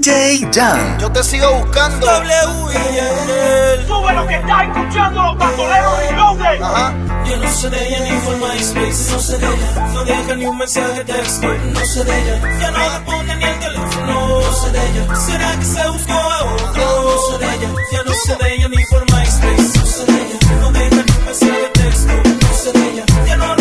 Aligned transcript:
DJ 0.00 0.98
Yo 0.98 1.12
te 1.12 1.22
sigo 1.22 1.52
buscando. 1.60 2.06
W 2.06 3.86
Sube 3.86 4.12
lo 4.14 4.26
que 4.26 4.34
está 4.34 4.64
escuchando, 4.64 5.36
bandolero 5.36 5.96
reloaded. 5.98 6.62
Ajá. 6.62 6.94
Yo 7.26 7.36
no 7.36 7.50
sé 7.50 7.68
de 7.68 7.86
ella 7.86 8.00
ni 8.00 8.20
por 8.20 8.36
MySpace, 8.38 9.12
no 9.12 9.18
sé 9.18 9.36
de 9.36 9.46
ella. 9.46 9.88
No 9.92 10.04
deja 10.04 10.34
ni 10.36 10.46
un 10.46 10.56
mensaje 10.56 10.92
de 10.94 11.04
texto, 11.04 11.48
no 11.48 11.80
sé 11.84 12.04
de 12.04 12.18
ella. 12.18 12.58
Ya 12.60 12.70
no 12.70 12.78
responde 12.78 13.36
ni 13.36 13.44
el 13.44 13.58
teléfono, 13.58 14.40
no 14.40 14.52
sé 14.52 14.70
de 14.70 14.90
ella. 14.90 15.16
¿Será 15.16 15.58
que 15.58 15.64
se 15.66 15.88
buscó 15.90 16.12
a 16.12 16.44
otro? 16.44 17.02
No 17.04 17.38
sé 17.38 17.44
de 17.44 17.54
ella. 17.54 17.68
Ya 17.92 18.02
no 18.02 18.12
sé 18.14 18.36
de 18.36 18.54
ella 18.54 18.68
ni 18.68 18.84
por 18.86 19.02
MySpace, 19.02 19.78
no 19.78 19.86
sé 19.86 20.04
de 20.06 20.12
ella. 20.22 20.38
No 20.60 20.72
deja 20.72 21.02
ni 21.04 21.12
un 21.12 21.24
mensaje 21.26 21.52
de 21.52 21.68
texto, 21.68 22.12
no 22.40 22.54
sé 22.54 22.72
de 22.72 22.90
ella. 22.90 23.04
Ya 23.26 23.36
no 23.36 23.59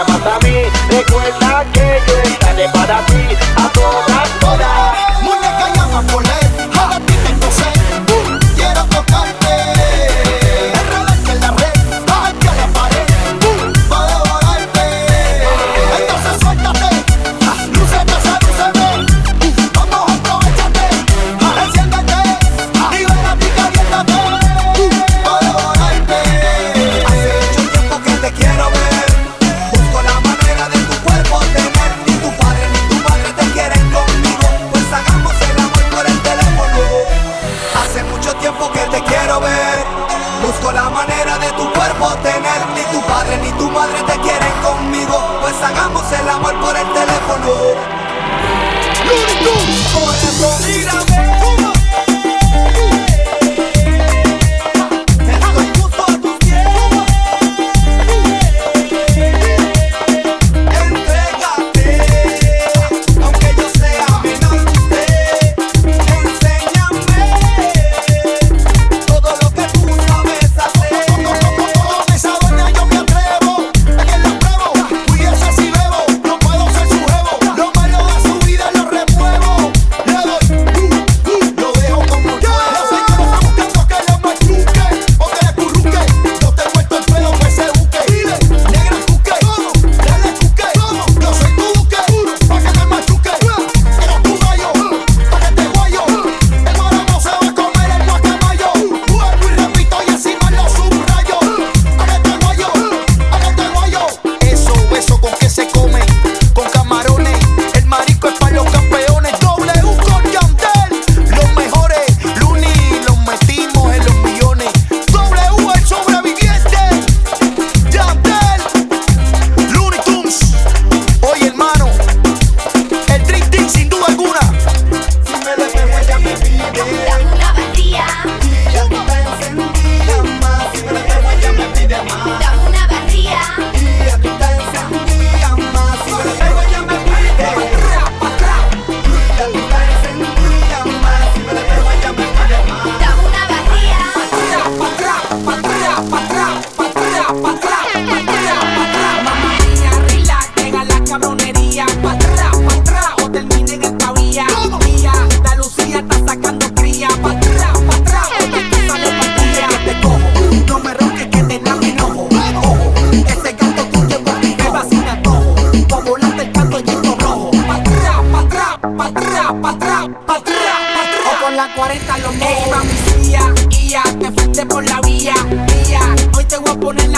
llamas 0.00 0.26
a 0.26 0.38
mí, 0.46 0.62
recuerda 0.90 1.64
que 1.72 2.00
yo 2.06 2.30
estaré 2.30 2.68
para 2.70 3.04
ti. 3.06 3.59
padres 43.80 44.04
te 44.04 44.20
quieren 44.20 44.52
conmigo, 44.62 45.16
pues 45.40 45.54
hagamos 45.62 46.04
el 46.12 46.28
amor 46.28 46.54
por 46.60 46.76
el 46.76 46.86
teléfono. 46.92 47.99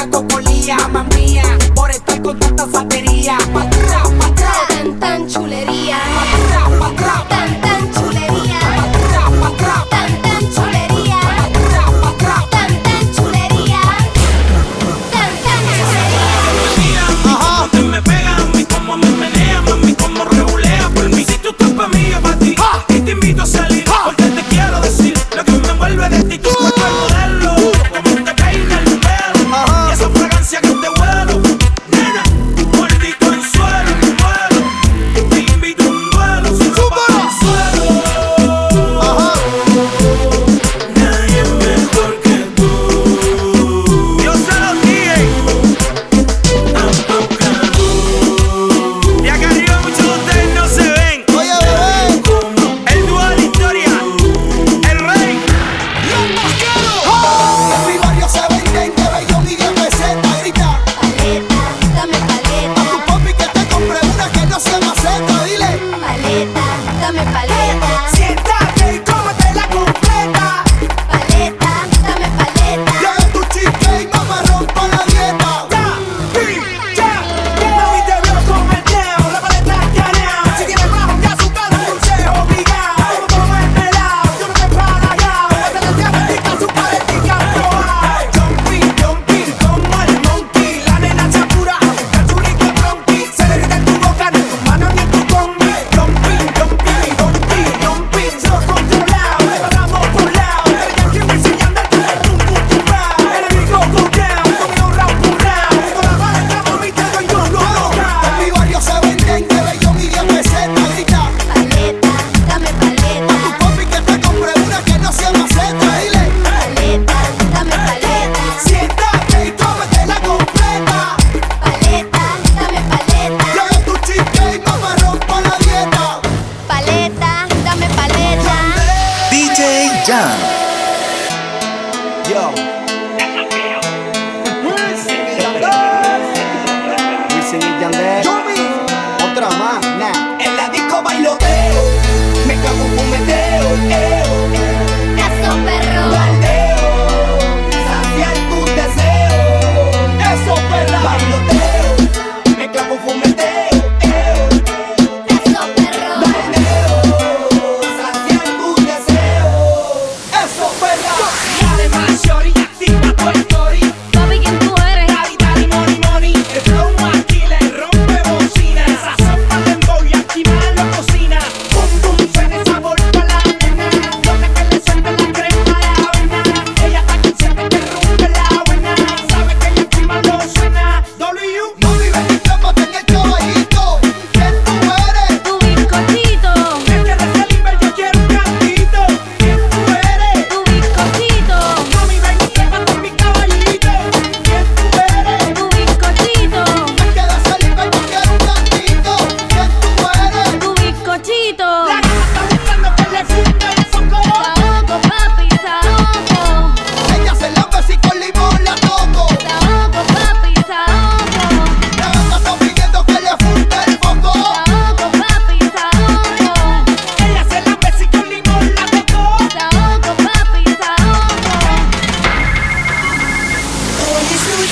gato 0.03 0.27
colía, 0.27 0.77
mamá 0.89 1.05
mía, 1.15 1.45
por 1.75 1.91
estar 1.91 2.21
con 2.23 2.39
tanta 2.39 2.67
santería. 2.67 3.39
Patrá, 3.53 4.03
patrá. 4.19 4.53
Tan, 4.69 4.99
tan 4.99 5.29
chulería. 5.29 5.97
Eh. 5.97 6.79
Patrá, 6.81 7.23
patrá. 7.27 7.42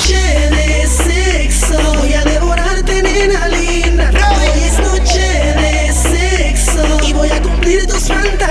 Noche 0.00 0.50
de 0.50 0.86
sexo, 0.86 1.76
voy 1.98 2.14
a 2.14 2.24
devorarte 2.24 3.02
nena 3.02 3.48
linda. 3.48 4.10
Hoy 4.10 4.62
es 4.64 4.78
noche 4.78 5.20
de 5.20 5.92
sexo 5.92 7.06
y 7.06 7.12
voy 7.12 7.28
a 7.28 7.42
cumplir 7.42 7.86
tus 7.86 8.08
fantasmas 8.08 8.49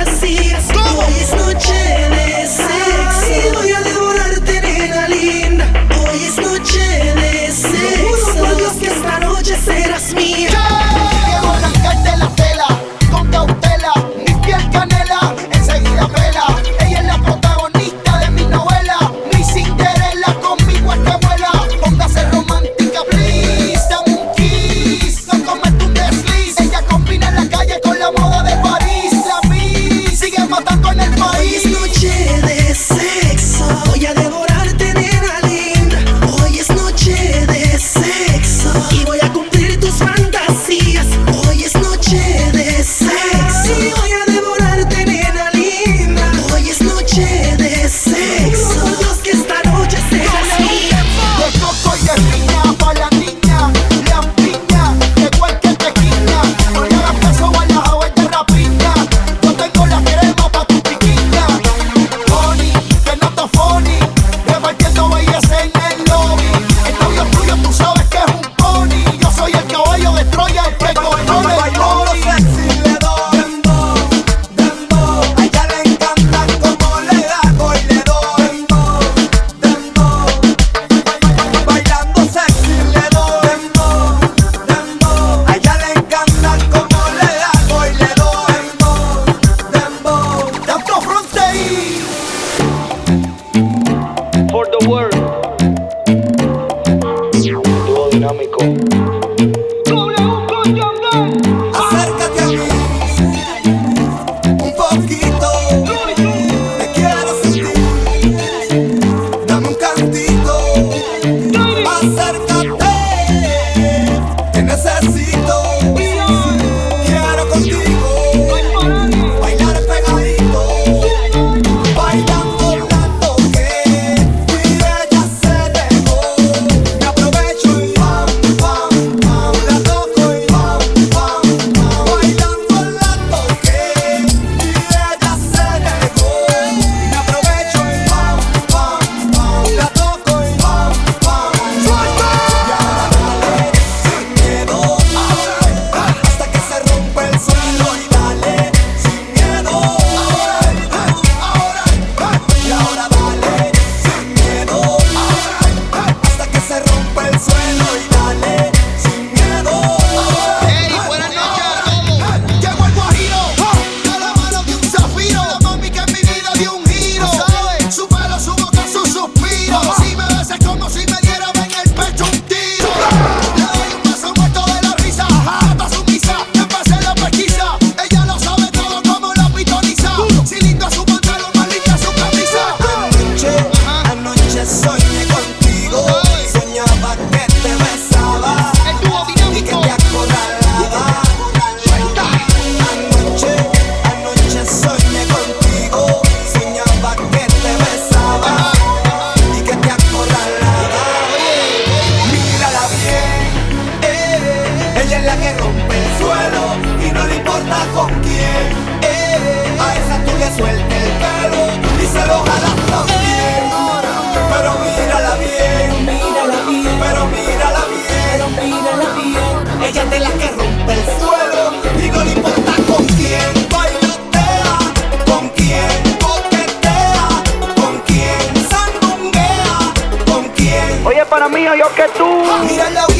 que 231.95 232.03
tú. 232.17 233.18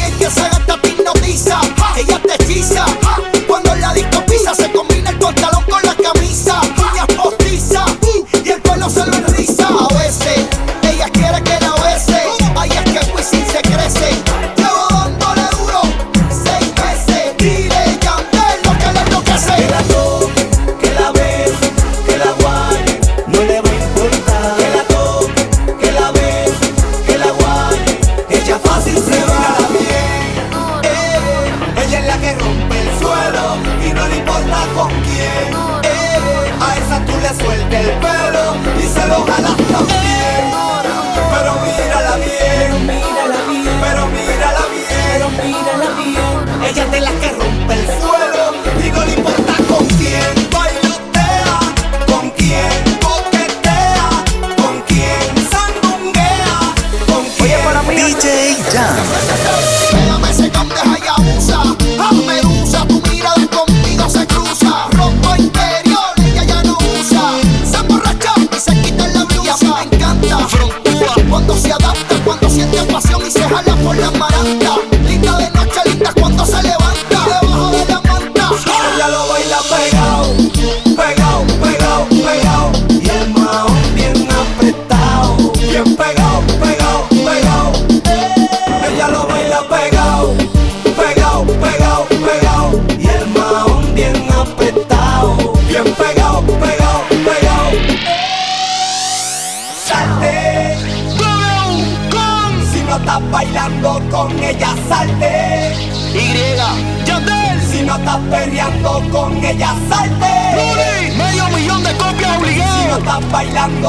mother. 74.20 74.69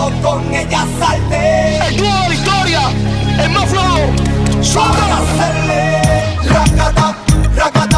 solo 0.02 0.22
con 0.22 0.54
ella 0.54 0.86
salte. 1.00 1.78
El 1.88 1.96
club 1.96 2.12
de 2.24 2.30
victoria, 2.30 2.82
el 3.40 3.50
más 3.52 3.70
flow. 3.70 4.00
Para 4.74 5.18
hacerle 5.18 6.02
racata, 6.50 7.16
racata. 7.56 7.91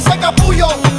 ese 0.00 0.18
capullo. 0.18 0.89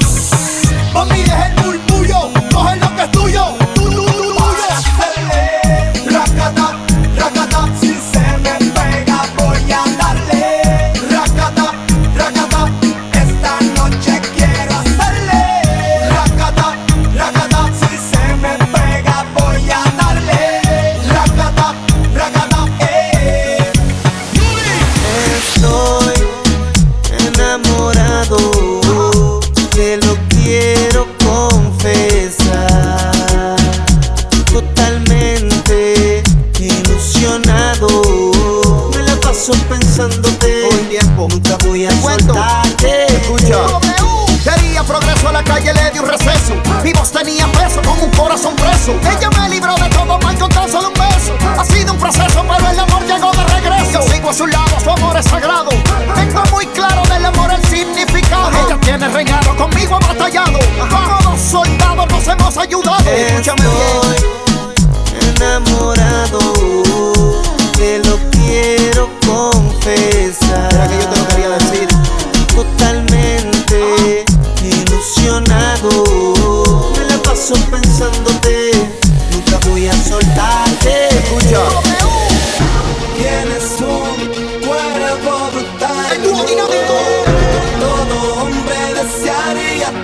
motivos 46.92 47.12
tenía 47.12 47.48
peso, 47.48 47.82
con 47.82 48.00
un 48.02 48.10
corazón 48.12 48.56
preso. 48.56 48.94
Ella 49.10 49.30
me 49.40 49.50
libró 49.50 49.76
de 49.76 49.90
todo 49.90 50.18
mal 50.20 50.38
con 50.38 50.50
tan 50.50 50.70
solo 50.70 50.90
un 50.90 50.94
beso. 50.94 51.36
Ha 51.58 51.64
sido 51.64 51.94
un 51.94 52.00
proceso, 52.00 52.46
pero 52.48 52.70
el 52.70 52.80
amor 52.80 53.04
llegó 53.06 53.32
de 53.32 53.44
regreso. 53.44 53.92
Yo 53.94 54.02
sigo 54.02 54.30
a 54.30 54.34
su 54.34 54.48
lado, 54.48 54.80
su 54.84 54.90
amor 54.90 55.18
es 55.18 55.26
sagrado. 55.26 55.70
Tengo 56.16 56.44
muy 56.52 56.66
claro 56.68 57.04
del 57.04 57.26
amor 57.26 57.52
el 57.52 57.64
significado. 57.66 58.52
Ella 58.66 58.78
tiene 58.82 59.08
regalo, 59.10 59.56
conmigo 59.56 59.96
ha 59.96 60.00
batallado. 60.00 60.60
Como 60.90 61.32
dos 61.32 61.40
soldados 61.40 62.08
nos 62.10 62.28
hemos 62.28 62.58
ayudado. 62.58 63.10
Escúchame 63.10 63.62
bien. 63.62 64.21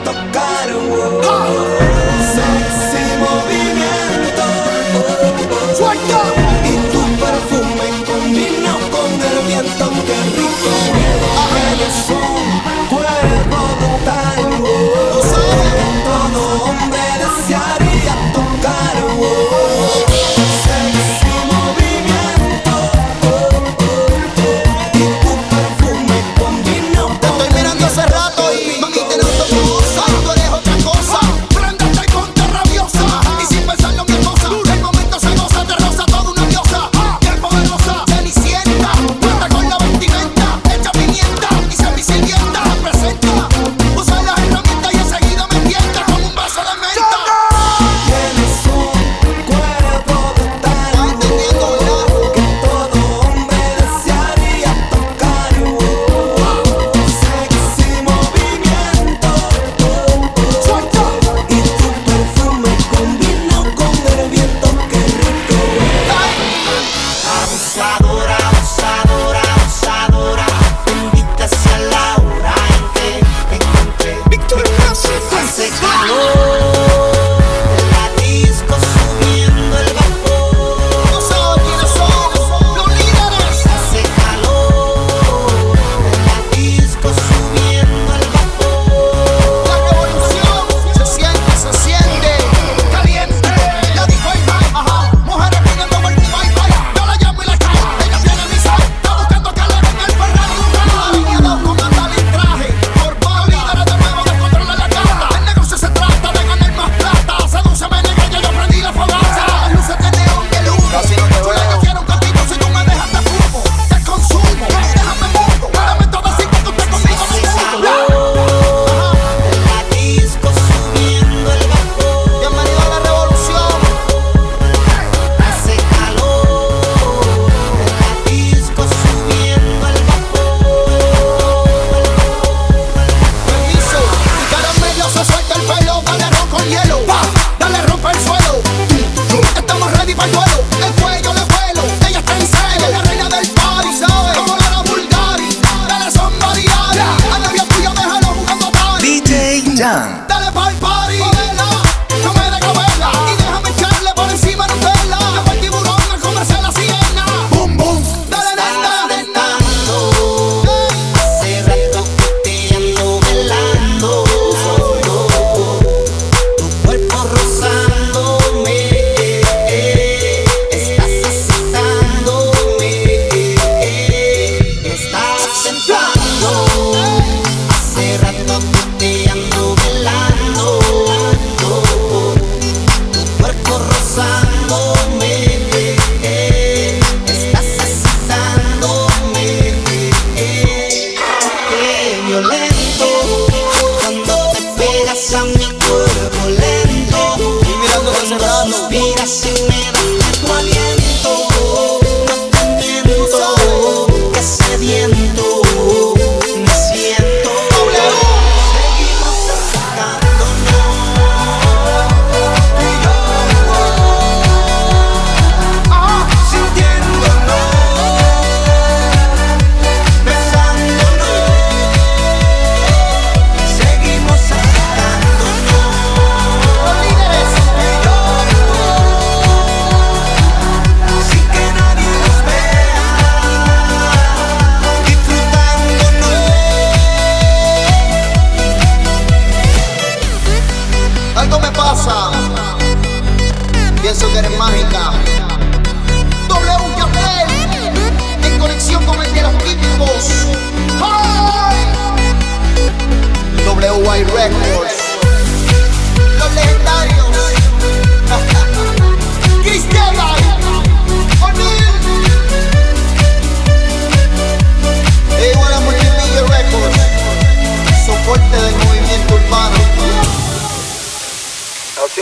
tocar. 0.03 0.69
Oh. 1.23 1.66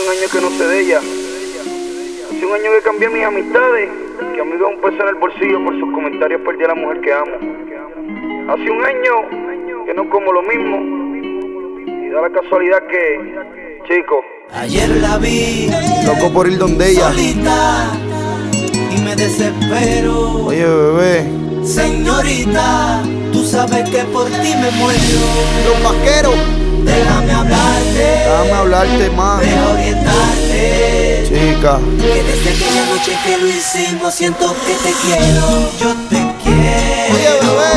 Año 0.08 0.28
que 0.32 0.40
no 0.40 0.50
sé 0.50 0.66
de 0.66 0.80
ella. 0.80 0.98
Hace 0.98 2.46
un 2.46 2.52
año 2.54 2.70
que 2.76 2.82
cambié 2.84 3.08
mis 3.08 3.24
amistades. 3.24 3.88
Que 4.34 4.40
amigo 4.40 4.68
un 4.68 4.80
peso 4.80 5.02
en 5.02 5.08
el 5.08 5.14
bolsillo 5.16 5.64
por 5.64 5.78
sus 5.78 5.92
comentarios 5.92 6.40
perdí 6.44 6.64
a 6.64 6.68
la 6.68 6.74
mujer 6.74 7.00
que 7.00 7.12
amo. 7.12 7.36
Hace 8.52 8.70
un 8.70 8.84
año 8.84 9.84
que 9.86 9.94
no 9.94 10.08
como 10.10 10.32
lo 10.32 10.42
mismo. 10.42 10.76
Y 12.06 12.08
da 12.10 12.22
la 12.22 12.30
casualidad 12.30 12.82
que, 12.86 13.34
chico, 13.88 14.24
Ayer 14.52 14.88
la 15.02 15.18
vi 15.18 15.68
loco 16.06 16.32
por 16.32 16.46
ir 16.46 16.56
donde 16.58 16.90
ella. 16.92 17.10
solita 17.10 17.90
y 18.96 19.00
me 19.00 19.16
desespero. 19.16 20.46
Oye, 20.46 20.64
bebé. 20.64 21.24
Señorita, 21.64 23.02
tú 23.32 23.42
sabes 23.44 23.88
que 23.90 24.04
por 24.12 24.26
ti 24.26 24.54
me 24.54 24.70
muero. 24.78 25.00
Los 25.66 25.82
vaqueros. 25.82 26.65
Déjame 26.86 27.32
hablarte, 27.32 27.98
Déjame 27.98 28.52
hablarte 28.52 29.10
más. 29.10 29.40
deja 29.40 29.68
orientarte. 29.72 31.24
Chica. 31.28 31.78
Que 32.00 32.22
desde 32.22 32.50
aquella 32.50 32.86
noche 32.86 33.18
que 33.24 33.38
lo 33.38 33.46
hicimos 33.48 34.14
siento 34.14 34.54
que 34.66 34.74
te 34.74 34.92
quiero. 35.02 35.70
Yo 35.80 35.94
te 36.08 36.20
quiero. 36.42 37.14
Oye, 37.14 37.30
bebé. 37.42 37.72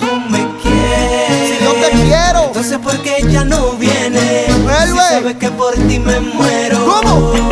Tú 0.00 0.20
me 0.30 0.38
quieres. 0.62 1.58
Si 1.58 1.64
yo 1.64 1.72
te 1.74 1.90
quiero. 2.02 2.44
Entonces 2.46 2.78
¿por 2.78 2.96
qué 3.02 3.16
ella 3.18 3.44
no 3.44 3.72
viene? 3.72 4.46
Vuelve. 4.62 4.86
Si 4.90 4.96
sabes 5.14 5.36
que 5.36 5.50
por 5.50 5.74
ti 5.74 5.98
me 5.98 6.18
muero. 6.20 6.78
¿Cómo? 6.84 7.49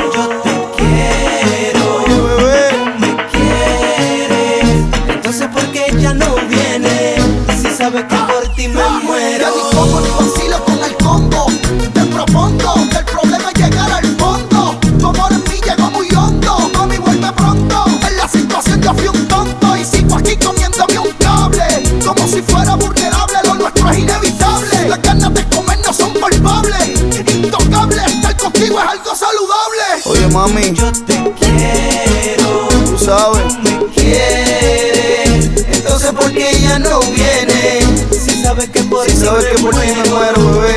Sabes 39.29 39.45
que 39.45 39.63
por 39.63 39.75
ti 39.75 39.87
me 39.89 40.09
muero, 40.09 40.41
bebé. 40.53 40.75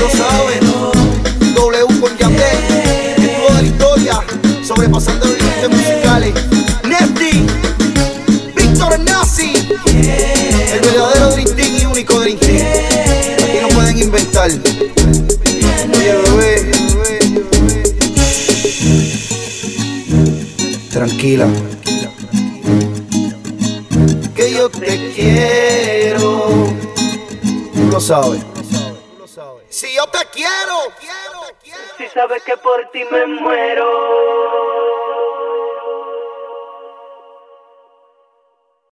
Lo 0.00 0.08
sabes. 0.10 0.60
W 1.54 2.00
con 2.00 2.18
Yandel. 2.18 2.58
Estuvo 3.18 3.54
de 3.54 3.62
la 3.62 3.68
historia. 3.68 4.20
Sobrepasando 4.66 5.26
los 5.26 5.36
límites 5.38 5.70
musicales. 5.70 6.34
Nefty. 6.88 7.46
Víctor 8.56 8.98
Nazi. 9.00 9.52
El 9.86 10.80
verdadero 10.80 11.30
Dream 11.30 11.54
Team 11.54 11.76
y 11.80 11.86
único 11.86 12.18
Dream 12.18 12.38
Team. 12.38 12.66
Aquí 13.44 13.58
no 13.62 13.68
pueden 13.68 13.98
inventar. 13.98 14.50
Oye, 15.94 16.12
bebé. 16.34 16.72
Tranquila. 20.90 21.46
Ti 32.92 33.04
me 33.10 33.26
muero. 33.26 34.39